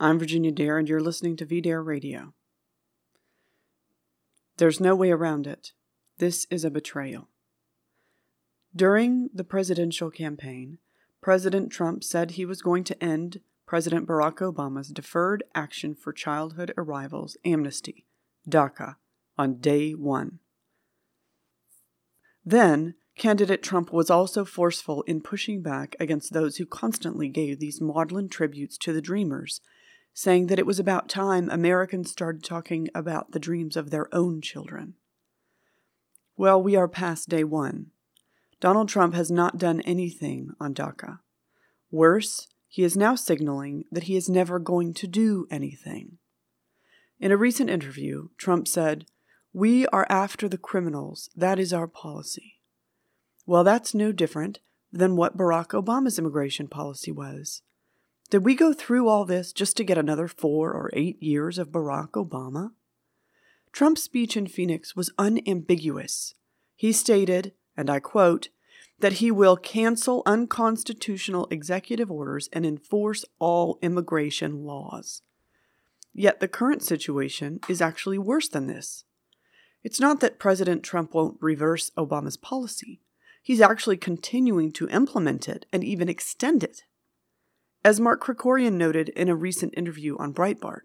[0.00, 2.32] I'm Virginia Dare, and you're listening to VDare Radio.
[4.56, 5.72] There's no way around it.
[6.18, 7.28] This is a betrayal.
[8.74, 10.78] During the presidential campaign,
[11.20, 16.72] President Trump said he was going to end President Barack Obama's Deferred Action for Childhood
[16.78, 18.06] Arrivals Amnesty,
[18.48, 18.96] DACA,
[19.36, 20.38] on day one.
[22.46, 27.80] Then, candidate Trump was also forceful in pushing back against those who constantly gave these
[27.80, 29.60] maudlin tributes to the Dreamers,
[30.14, 34.40] saying that it was about time Americans started talking about the dreams of their own
[34.40, 34.94] children.
[36.36, 37.86] Well, we are past day one.
[38.60, 41.18] Donald Trump has not done anything on DACA.
[41.90, 46.18] Worse, he is now signaling that he is never going to do anything.
[47.20, 49.06] In a recent interview, Trump said,
[49.52, 51.30] We are after the criminals.
[51.34, 52.60] That is our policy.
[53.46, 54.60] Well, that's no different
[54.92, 57.62] than what Barack Obama's immigration policy was.
[58.30, 61.70] Did we go through all this just to get another four or eight years of
[61.70, 62.72] Barack Obama?
[63.72, 66.34] Trump's speech in Phoenix was unambiguous.
[66.76, 68.50] He stated, and I quote,
[68.98, 75.22] that he will cancel unconstitutional executive orders and enforce all immigration laws.
[76.12, 79.04] Yet the current situation is actually worse than this.
[79.82, 83.00] It's not that President Trump won't reverse Obama's policy,
[83.42, 86.84] he's actually continuing to implement it and even extend it.
[87.84, 90.80] As Mark Krikorian noted in a recent interview on Breitbart,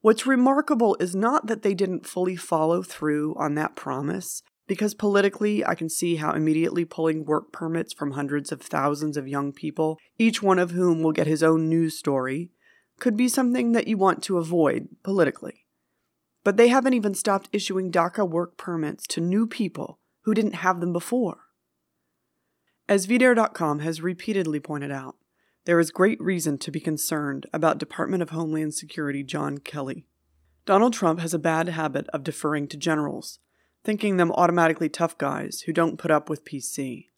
[0.00, 5.64] what's remarkable is not that they didn't fully follow through on that promise because politically,
[5.64, 9.98] I can see how immediately pulling work permits from hundreds of thousands of young people,
[10.18, 12.50] each one of whom will get his own news story,
[12.98, 15.66] could be something that you want to avoid politically.
[16.44, 20.80] But they haven't even stopped issuing DACA work permits to new people who didn't have
[20.80, 21.40] them before.
[22.88, 25.16] As VDare.com has repeatedly pointed out,
[25.64, 30.06] there is great reason to be concerned about Department of Homeland Security John Kelly.
[30.66, 33.38] Donald Trump has a bad habit of deferring to generals
[33.84, 37.10] thinking them automatically tough guys who don't put up with PC.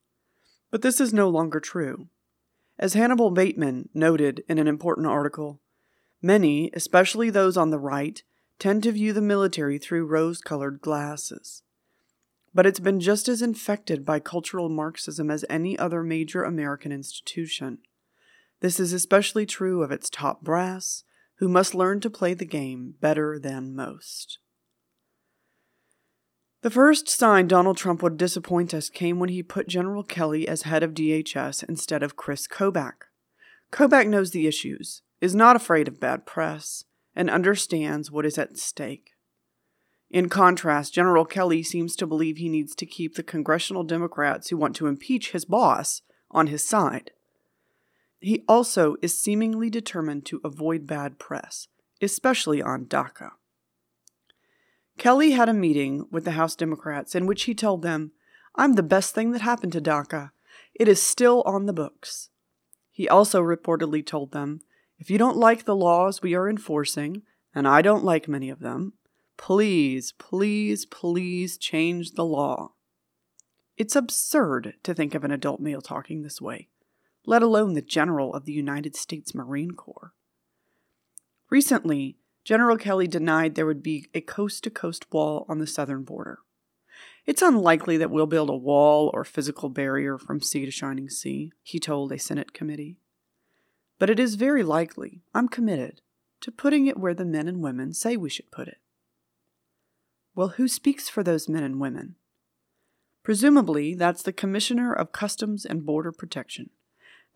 [0.70, 2.08] But this is no longer true.
[2.78, 5.60] As Hannibal Bateman noted in an important article,
[6.20, 8.22] many, especially those on the right,
[8.58, 11.62] tend to view the military through rose colored glasses.
[12.52, 17.78] But it's been just as infected by cultural Marxism as any other major American institution.
[18.60, 21.04] This is especially true of its top brass,
[21.38, 24.38] who must learn to play the game better than most.
[26.62, 30.62] The first sign Donald Trump would disappoint us came when he put General Kelly as
[30.62, 33.08] head of DHS instead of Chris Kobach.
[33.70, 36.84] Kobach knows the issues, is not afraid of bad press,
[37.14, 39.10] and understands what is at stake.
[40.10, 44.56] In contrast, General Kelly seems to believe he needs to keep the congressional Democrats who
[44.56, 47.10] want to impeach his boss on his side.
[48.20, 51.68] He also is seemingly determined to avoid bad press,
[52.00, 53.30] especially on DACA.
[54.98, 58.12] Kelly had a meeting with the House Democrats in which he told them,
[58.54, 60.30] I'm the best thing that happened to DACA.
[60.74, 62.30] It is still on the books.
[62.90, 64.60] He also reportedly told them,
[64.98, 67.22] If you don't like the laws we are enforcing,
[67.54, 68.94] and I don't like many of them,
[69.36, 72.72] please, please, please change the law.
[73.76, 76.68] It's absurd to think of an adult male talking this way,
[77.26, 80.14] let alone the General of the United States Marine Corps.
[81.50, 86.04] Recently, General Kelly denied there would be a coast to coast wall on the southern
[86.04, 86.38] border.
[87.26, 91.52] It's unlikely that we'll build a wall or physical barrier from sea to shining sea,
[91.62, 92.98] he told a Senate committee.
[93.98, 96.02] But it is very likely, I'm committed,
[96.42, 98.78] to putting it where the men and women say we should put it.
[100.36, 102.14] Well, who speaks for those men and women?
[103.24, 106.70] Presumably, that's the Commissioner of Customs and Border Protection,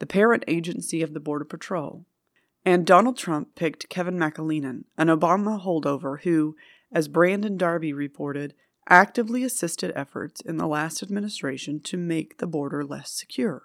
[0.01, 2.05] the parent agency of the Border Patrol,
[2.65, 6.57] and Donald Trump picked Kevin McAleenan, an Obama holdover who,
[6.91, 8.55] as Brandon Darby reported,
[8.89, 13.65] actively assisted efforts in the last administration to make the border less secure.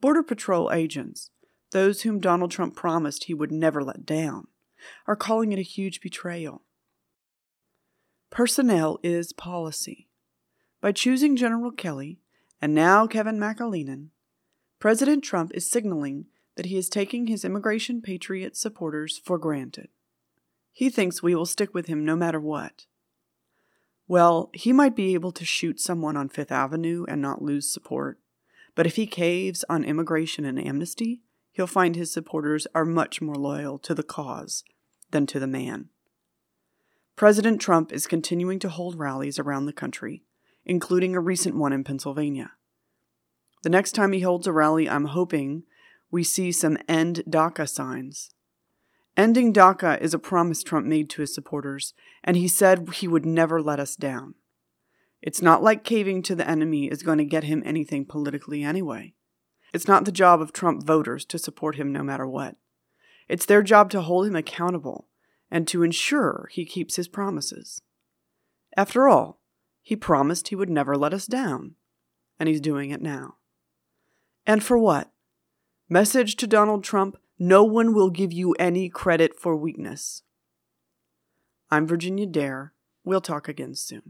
[0.00, 1.30] Border Patrol agents,
[1.70, 4.48] those whom Donald Trump promised he would never let down,
[5.06, 6.62] are calling it a huge betrayal.
[8.30, 10.08] Personnel is policy.
[10.80, 12.20] By choosing General Kelly
[12.62, 14.08] and now Kevin McAleenan,
[14.80, 16.24] President Trump is signaling
[16.56, 19.88] that he is taking his immigration patriot supporters for granted.
[20.72, 22.86] He thinks we will stick with him no matter what.
[24.08, 28.18] Well, he might be able to shoot someone on Fifth Avenue and not lose support,
[28.74, 31.20] but if he caves on immigration and amnesty,
[31.52, 34.64] he'll find his supporters are much more loyal to the cause
[35.10, 35.90] than to the man.
[37.16, 40.22] President Trump is continuing to hold rallies around the country,
[40.64, 42.52] including a recent one in Pennsylvania.
[43.62, 45.64] The next time he holds a rally, I'm hoping
[46.10, 48.30] we see some end DACA signs.
[49.16, 51.92] Ending DACA is a promise Trump made to his supporters,
[52.24, 54.34] and he said he would never let us down.
[55.20, 59.12] It's not like caving to the enemy is going to get him anything politically anyway.
[59.74, 62.56] It's not the job of Trump voters to support him no matter what.
[63.28, 65.06] It's their job to hold him accountable
[65.50, 67.82] and to ensure he keeps his promises.
[68.76, 69.40] After all,
[69.82, 71.74] he promised he would never let us down,
[72.38, 73.36] and he's doing it now.
[74.46, 75.10] And for what?
[75.88, 80.22] Message to Donald Trump no one will give you any credit for weakness.
[81.70, 82.74] I'm Virginia Dare.
[83.02, 84.02] We'll talk again soon.